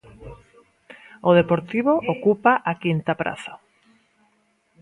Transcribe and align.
O 1.29 1.31
Deportivo 1.39 1.93
ocupa 2.13 2.53
a 2.71 2.73
quinta 2.83 3.13
praza. 3.21 3.53